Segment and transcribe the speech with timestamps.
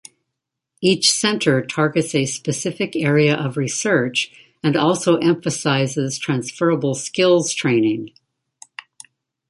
[0.81, 4.31] Each Centre targets a specific area of research,
[4.63, 8.09] and also emphasises transferable skills training.